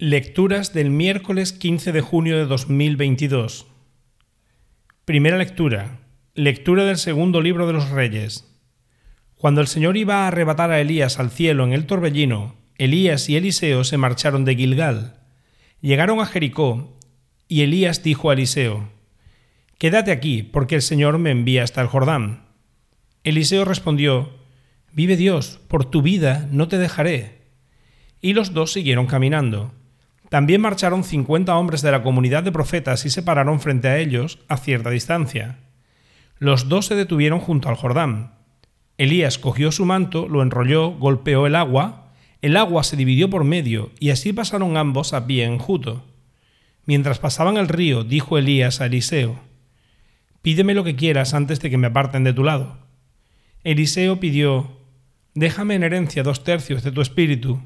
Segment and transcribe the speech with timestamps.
[0.00, 3.66] Lecturas del miércoles 15 de junio de 2022.
[5.04, 5.98] Primera lectura.
[6.34, 8.48] Lectura del segundo libro de los Reyes.
[9.34, 13.34] Cuando el Señor iba a arrebatar a Elías al cielo en el torbellino, Elías y
[13.34, 15.18] Eliseo se marcharon de Gilgal.
[15.80, 16.96] Llegaron a Jericó,
[17.48, 18.88] y Elías dijo a Eliseo,
[19.78, 22.44] Quédate aquí, porque el Señor me envía hasta el Jordán.
[23.24, 24.30] Eliseo respondió,
[24.92, 27.48] Vive Dios, por tu vida no te dejaré.
[28.20, 29.74] Y los dos siguieron caminando.
[30.28, 34.38] También marcharon cincuenta hombres de la comunidad de profetas y se pararon frente a ellos
[34.48, 35.58] a cierta distancia.
[36.38, 38.34] Los dos se detuvieron junto al Jordán.
[38.98, 43.90] Elías cogió su manto, lo enrolló, golpeó el agua, el agua se dividió por medio,
[43.98, 46.04] y así pasaron ambos a pie enjuto.
[46.84, 49.40] Mientras pasaban el río, dijo Elías a Eliseo,
[50.42, 52.78] Pídeme lo que quieras antes de que me aparten de tu lado.
[53.64, 54.78] Eliseo pidió,
[55.34, 57.60] Déjame en herencia dos tercios de tu espíritu.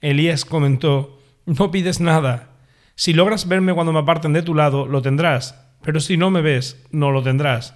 [0.00, 2.50] Elías comentó, no pides nada.
[2.94, 6.42] Si logras verme cuando me aparten de tu lado, lo tendrás, pero si no me
[6.42, 7.74] ves, no lo tendrás.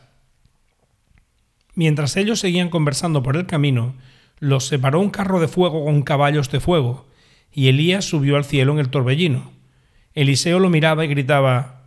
[1.75, 3.95] Mientras ellos seguían conversando por el camino,
[4.39, 7.07] los separó un carro de fuego con caballos de fuego,
[7.53, 9.53] y Elías subió al cielo en el torbellino.
[10.15, 11.83] Eliseo lo miraba y gritaba,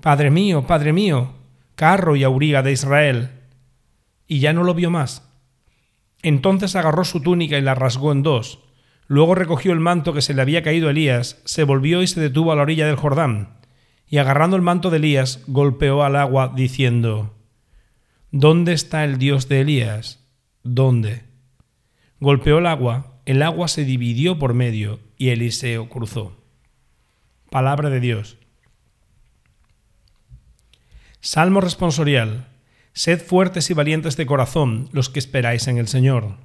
[0.00, 1.32] Padre mío, Padre mío,
[1.74, 3.30] carro y auriga de Israel.
[4.26, 5.28] Y ya no lo vio más.
[6.22, 8.60] Entonces agarró su túnica y la rasgó en dos,
[9.12, 12.18] Luego recogió el manto que se le había caído a Elías, se volvió y se
[12.18, 13.58] detuvo a la orilla del Jordán,
[14.08, 17.36] y agarrando el manto de Elías, golpeó al agua, diciendo,
[18.30, 20.24] ¿Dónde está el Dios de Elías?
[20.62, 21.24] ¿Dónde?
[22.20, 26.42] Golpeó el agua, el agua se dividió por medio, y Eliseo cruzó.
[27.50, 28.38] Palabra de Dios.
[31.20, 32.48] Salmo responsorial.
[32.94, 36.38] Sed fuertes y valientes de corazón los que esperáis en el Señor.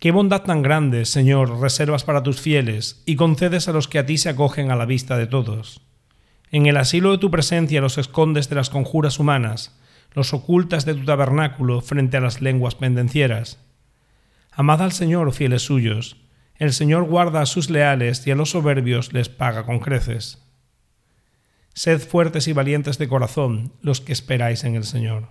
[0.00, 4.06] Qué bondad tan grande, Señor, reservas para tus fieles y concedes a los que a
[4.06, 5.82] ti se acogen a la vista de todos.
[6.50, 9.78] En el asilo de tu presencia los escondes de las conjuras humanas,
[10.14, 13.58] los ocultas de tu tabernáculo frente a las lenguas pendencieras.
[14.50, 16.16] Amad al Señor, fieles suyos,
[16.56, 20.42] el Señor guarda a sus leales y a los soberbios les paga con creces.
[21.74, 25.28] Sed fuertes y valientes de corazón los que esperáis en el Señor.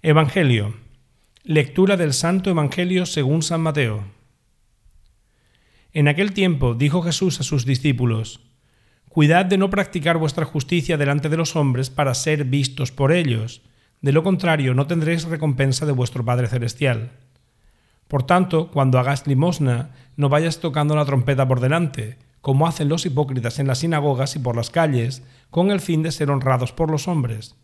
[0.00, 0.74] Evangelio
[1.44, 4.04] Lectura del Santo Evangelio según San Mateo.
[5.92, 8.38] En aquel tiempo dijo Jesús a sus discípulos,
[9.08, 13.62] Cuidad de no practicar vuestra justicia delante de los hombres para ser vistos por ellos,
[14.02, 17.10] de lo contrario no tendréis recompensa de vuestro Padre Celestial.
[18.06, 23.04] Por tanto, cuando hagas limosna, no vayas tocando la trompeta por delante, como hacen los
[23.04, 26.88] hipócritas en las sinagogas y por las calles, con el fin de ser honrados por
[26.88, 27.56] los hombres.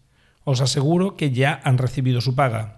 [0.43, 2.78] Os aseguro que ya han recibido su paga.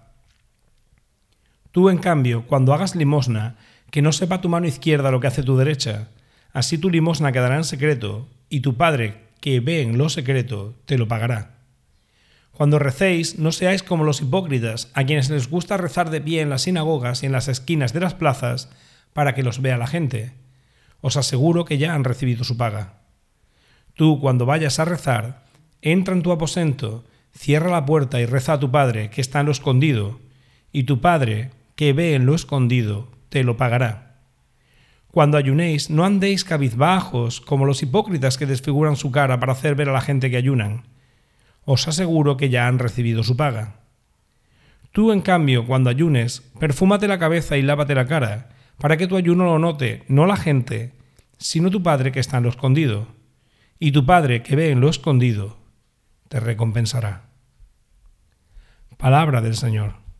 [1.71, 3.55] Tú, en cambio, cuando hagas limosna,
[3.91, 6.09] que no sepa tu mano izquierda lo que hace tu derecha.
[6.53, 10.97] Así tu limosna quedará en secreto, y tu Padre, que ve en lo secreto, te
[10.97, 11.57] lo pagará.
[12.51, 16.49] Cuando recéis, no seáis como los hipócritas, a quienes les gusta rezar de pie en
[16.49, 18.69] las sinagogas y en las esquinas de las plazas,
[19.13, 20.33] para que los vea la gente.
[21.01, 22.99] Os aseguro que ya han recibido su paga.
[23.95, 25.45] Tú, cuando vayas a rezar,
[25.81, 27.03] entra en tu aposento,
[27.33, 30.19] cierra la puerta y reza a tu Padre, que está en lo escondido,
[30.71, 34.21] y tu Padre, que ve en lo escondido, te lo pagará.
[35.07, 39.89] Cuando ayunéis, no andéis cabizbajos como los hipócritas que desfiguran su cara para hacer ver
[39.89, 40.83] a la gente que ayunan.
[41.65, 43.79] Os aseguro que ya han recibido su paga.
[44.91, 49.17] Tú, en cambio, cuando ayunes, perfúmate la cabeza y lávate la cara, para que tu
[49.17, 50.93] ayuno lo note no la gente,
[51.39, 53.07] sino tu Padre que está en lo escondido.
[53.79, 55.57] Y tu Padre que ve en lo escondido,
[56.29, 57.23] te recompensará.
[58.99, 60.10] Palabra del Señor.